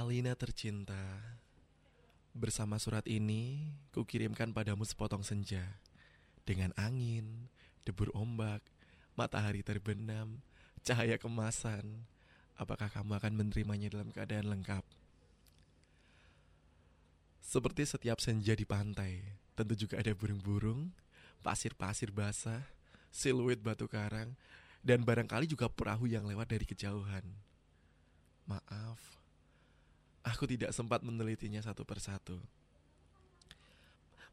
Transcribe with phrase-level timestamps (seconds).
[0.00, 0.96] Alina tercinta,
[2.32, 5.60] bersama surat ini kukirimkan padamu sepotong senja
[6.48, 7.52] dengan angin,
[7.84, 8.64] debur ombak,
[9.12, 10.40] matahari terbenam,
[10.80, 12.08] cahaya kemasan.
[12.56, 14.80] Apakah kamu akan menerimanya dalam keadaan lengkap?
[17.44, 19.20] Seperti setiap senja di pantai,
[19.52, 20.88] tentu juga ada burung-burung,
[21.44, 22.64] pasir-pasir basah,
[23.12, 24.32] siluet batu karang,
[24.80, 27.36] dan barangkali juga perahu yang lewat dari kejauhan.
[28.48, 29.19] Maaf,
[30.24, 32.36] aku tidak sempat menelitinya satu persatu.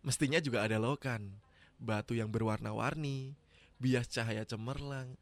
[0.03, 1.35] Mestinya juga ada lokan,
[1.79, 3.35] batu yang berwarna-warni,
[3.81, 5.17] bias cahaya cemerlang,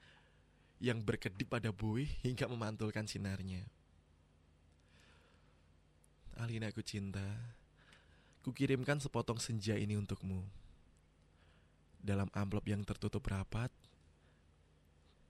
[0.84, 3.64] yang berkedip pada buih hingga memantulkan sinarnya.
[6.36, 7.23] Alina aku cinta,
[8.44, 10.44] kukirimkan sepotong senja ini untukmu.
[12.04, 13.72] Dalam amplop yang tertutup rapat,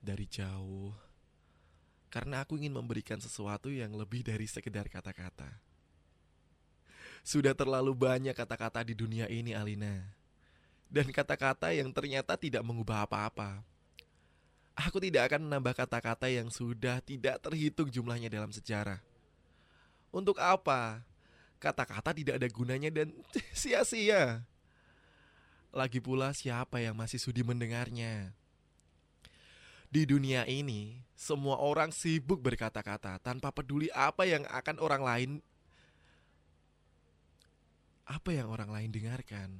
[0.02, 0.92] dari jauh,
[2.16, 5.52] karena aku ingin memberikan sesuatu yang lebih dari sekedar kata-kata.
[7.20, 10.00] Sudah terlalu banyak kata-kata di dunia ini, Alina,
[10.88, 13.60] dan kata-kata yang ternyata tidak mengubah apa-apa
[14.76, 19.00] Aku tidak akan menambah kata-kata yang sudah tidak terhitung jumlahnya dalam sejarah.
[20.12, 21.00] Untuk apa?
[21.56, 23.08] Kata-kata tidak ada gunanya dan
[23.56, 24.44] sia-sia.
[25.72, 28.36] Lagi pula siapa yang masih sudi mendengarnya?
[29.88, 35.30] Di dunia ini, semua orang sibuk berkata-kata tanpa peduli apa yang akan orang lain
[38.06, 39.50] apa yang orang lain dengarkan.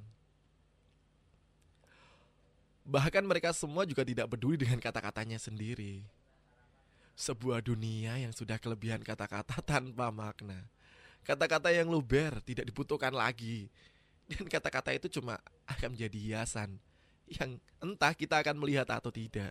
[2.87, 6.07] Bahkan mereka semua juga tidak peduli dengan kata-katanya sendiri.
[7.19, 10.63] Sebuah dunia yang sudah kelebihan kata-kata tanpa makna.
[11.27, 13.67] Kata-kata yang luber tidak dibutuhkan lagi.
[14.31, 16.79] Dan kata-kata itu cuma akan menjadi hiasan
[17.27, 19.51] yang entah kita akan melihat atau tidak.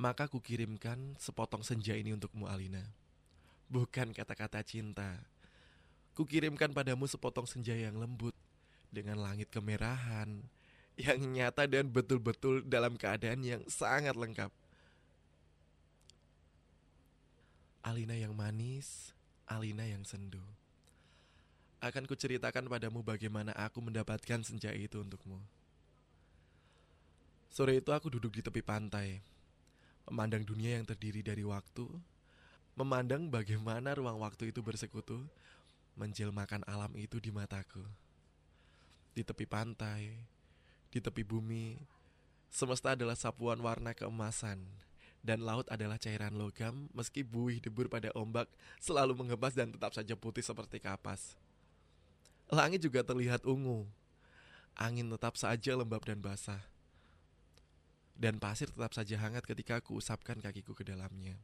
[0.00, 2.80] Maka kukirimkan sepotong senja ini untukmu Alina.
[3.68, 5.20] Bukan kata-kata cinta.
[6.16, 8.32] Kukirimkan padamu sepotong senja yang lembut
[8.88, 10.40] dengan langit kemerahan,
[10.96, 14.48] yang nyata dan betul-betul dalam keadaan yang sangat lengkap.
[17.84, 19.12] Alina yang manis,
[19.44, 20.40] Alina yang sendu.
[21.84, 25.36] Akan kuceritakan padamu bagaimana aku mendapatkan senja itu untukmu.
[27.52, 29.20] Sore itu aku duduk di tepi pantai,
[30.10, 31.86] memandang dunia yang terdiri dari waktu,
[32.74, 35.22] memandang bagaimana ruang waktu itu bersekutu,
[35.94, 37.86] menjelmakan alam itu di mataku.
[39.14, 40.18] Di tepi pantai,
[40.90, 41.78] di tepi bumi,
[42.50, 44.58] semesta adalah sapuan warna keemasan,
[45.22, 48.48] dan laut adalah cairan logam meski buih debur pada ombak
[48.80, 51.38] selalu mengebas dan tetap saja putih seperti kapas.
[52.50, 53.86] Langit juga terlihat ungu,
[54.74, 56.69] angin tetap saja lembab dan basah,
[58.20, 61.40] dan pasir tetap saja hangat ketika aku usapkan kakiku ke dalamnya.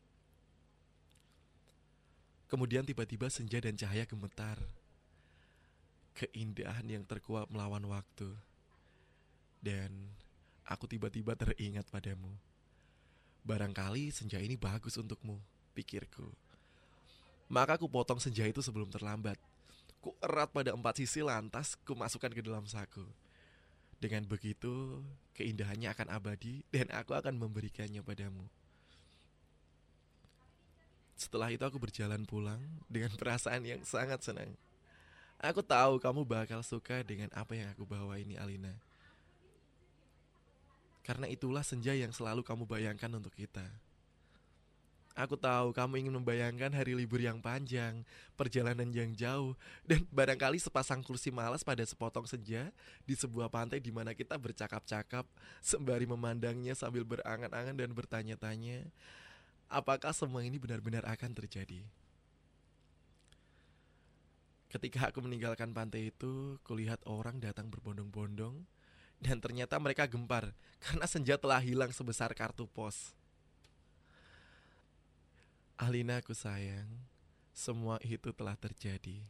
[2.53, 4.60] Kemudian tiba-tiba senja dan cahaya gemetar.
[6.12, 8.28] Keindahan yang terkuat melawan waktu.
[9.65, 10.12] Dan
[10.69, 12.31] aku tiba-tiba teringat padamu.
[13.42, 15.41] Barangkali senja ini bagus untukmu,
[15.72, 16.28] pikirku.
[17.48, 19.41] Maka aku potong senja itu sebelum terlambat.
[20.04, 23.03] Ku erat pada empat sisi lantas ku masukkan ke dalam saku.
[23.97, 25.00] Dengan begitu,
[25.36, 28.48] keindahannya akan abadi dan aku akan memberikannya padamu.
[31.16, 34.52] Setelah itu aku berjalan pulang dengan perasaan yang sangat senang.
[35.36, 38.72] Aku tahu kamu bakal suka dengan apa yang aku bawa ini Alina.
[41.04, 43.62] Karena itulah senja yang selalu kamu bayangkan untuk kita.
[45.16, 48.04] Aku tahu kamu ingin membayangkan hari libur yang panjang,
[48.37, 49.56] perjalanan yang jauh,
[49.88, 52.69] dan barangkali sepasang kursi malas pada sepotong senja
[53.09, 55.25] di sebuah pantai di mana kita bercakap-cakap
[55.65, 58.93] sembari memandangnya sambil berangan-angan dan bertanya-tanya,
[59.72, 61.81] apakah semua ini benar-benar akan terjadi?
[64.69, 68.69] Ketika aku meninggalkan pantai itu, kulihat orang datang berbondong-bondong
[69.25, 70.53] dan ternyata mereka gempar
[70.84, 73.16] karena senja telah hilang sebesar kartu pos.
[75.77, 76.89] Alina aku sayang,
[77.53, 79.21] semua itu telah terjadi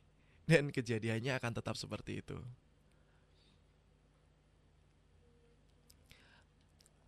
[0.46, 2.38] dan kejadiannya akan tetap seperti itu.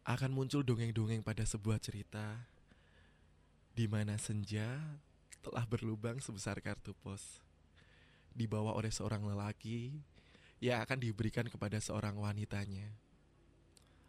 [0.03, 2.35] Akan muncul dongeng-dongeng pada sebuah cerita
[3.79, 4.75] di mana senja
[5.39, 7.39] telah berlubang sebesar kartu pos
[8.35, 9.95] dibawa oleh seorang lelaki
[10.59, 12.91] yang akan diberikan kepada seorang wanitanya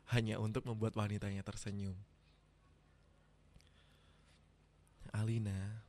[0.09, 1.93] hanya untuk membuat wanitanya tersenyum.
[5.13, 5.85] Alina,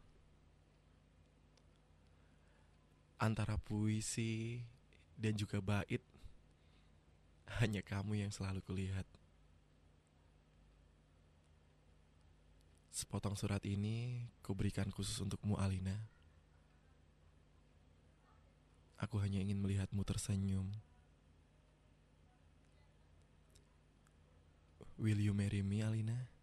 [3.21, 4.65] antara puisi
[5.21, 6.01] dan juga bait,
[7.61, 9.05] hanya kamu yang selalu kulihat.
[12.89, 15.95] Sepotong surat ini kuberikan khusus untukmu Alina.
[18.97, 20.69] Aku hanya ingin melihatmu tersenyum.
[25.01, 26.40] Will you marry me, Alina?